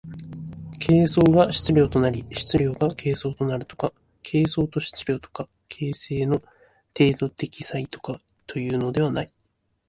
[0.79, 3.93] 形相が質料となり質料が形相となるとか、
[4.23, 6.41] 形相と質料とか形成の
[6.97, 9.31] 程度的差異とかというのではない。